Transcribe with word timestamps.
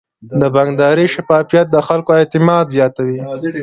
د 0.39 0.43
بانکداري 0.55 1.05
شفافیت 1.15 1.67
د 1.71 1.77
خلکو 1.87 2.11
اعتماد 2.19 2.65
زیاتوي. 2.75 3.19